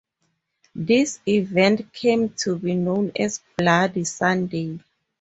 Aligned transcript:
This 0.73 1.19
event 1.27 1.93
came 1.93 2.29
to 2.37 2.57
be 2.57 2.73
known 2.73 3.11
as 3.15 3.39
Bloody 3.55 4.03
Sunday. 4.05 4.79